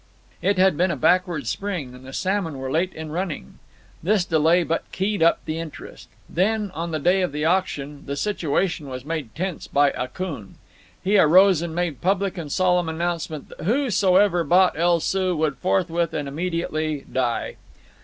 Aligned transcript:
It 0.41 0.57
had 0.57 0.77
been 0.77 0.89
a 0.89 0.95
backward 0.95 1.45
spring, 1.45 1.93
and 1.93 2.03
the 2.03 2.11
salmon 2.11 2.57
were 2.57 2.71
late 2.71 2.91
in 2.95 3.11
running. 3.11 3.59
This 4.01 4.25
delay 4.25 4.63
but 4.63 4.91
keyed 4.91 5.21
up 5.21 5.45
the 5.45 5.59
interest. 5.59 6.09
Then, 6.27 6.71
on 6.73 6.89
the 6.89 6.97
day 6.97 7.21
of 7.21 7.31
the 7.31 7.45
auction, 7.45 8.05
the 8.07 8.15
situation 8.15 8.89
was 8.89 9.05
made 9.05 9.35
tense 9.35 9.67
by 9.67 9.91
Akoon. 9.91 10.55
He 11.03 11.19
arose 11.19 11.61
and 11.61 11.75
made 11.75 12.01
public 12.01 12.35
and 12.35 12.51
solemn 12.51 12.89
announcement 12.89 13.49
that 13.49 13.61
whosoever 13.65 14.43
bought 14.43 14.75
El 14.75 14.99
Soo 15.01 15.37
would 15.37 15.57
forthwith 15.57 16.15
and 16.15 16.27
immediately 16.27 17.01
die. 17.13 17.57